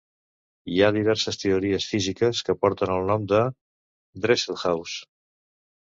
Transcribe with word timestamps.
Hi 0.75 0.79
ha 0.85 0.93
diverses 0.95 1.35
teories 1.41 1.85
físiques 1.91 2.41
que 2.47 2.57
porten 2.63 2.95
el 2.97 3.07
nom 3.11 3.31
de 3.35 3.43
Dresselhaus. 4.25 4.99